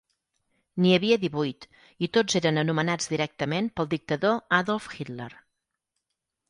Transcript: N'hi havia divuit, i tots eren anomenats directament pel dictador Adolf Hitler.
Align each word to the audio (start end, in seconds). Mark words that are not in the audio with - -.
N'hi 0.83 0.93
havia 0.97 1.17
divuit, 1.23 1.67
i 2.07 2.09
tots 2.19 2.39
eren 2.41 2.59
anomenats 2.63 3.13
directament 3.13 3.71
pel 3.77 3.93
dictador 3.95 4.43
Adolf 4.63 4.91
Hitler. 4.97 5.31